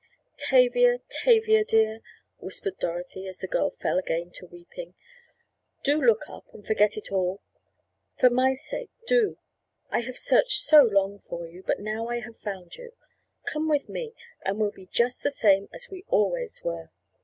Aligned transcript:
"Tavia! 0.35 0.97
Tavia, 1.09 1.63
dear," 1.63 2.01
whispered 2.39 2.79
Dorothy, 2.79 3.27
as 3.27 3.37
the 3.37 3.47
girl 3.47 3.69
fell 3.69 3.99
again 3.99 4.31
to 4.31 4.47
weeping, 4.47 4.95
"do 5.83 6.01
look 6.01 6.27
up 6.27 6.51
and 6.55 6.65
forget 6.65 6.97
it 6.97 7.11
all—for 7.11 8.31
my 8.31 8.55
sake, 8.55 8.89
do. 9.05 9.37
I 9.91 9.99
have 9.99 10.17
searched 10.17 10.59
so 10.61 10.81
long 10.81 11.19
for 11.19 11.47
you, 11.47 11.61
but 11.61 11.79
now 11.79 12.07
I 12.07 12.19
have 12.21 12.39
found 12.39 12.77
you. 12.77 12.93
Come 13.45 13.69
with 13.69 13.87
me 13.89 14.13
and 14.43 14.57
we'll 14.57 14.71
be 14.71 14.87
just 14.87 15.21
the 15.21 15.29
same 15.29 15.69
as 15.71 15.89
we 15.91 16.03
always 16.07 16.63
were." 16.63 16.89